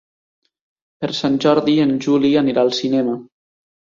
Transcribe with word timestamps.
Per 1.03 1.09
Sant 1.17 1.35
Jordi 1.43 1.77
en 1.85 1.93
Juli 2.05 2.33
anirà 2.41 2.63
al 2.69 2.75
cinema. 2.81 3.13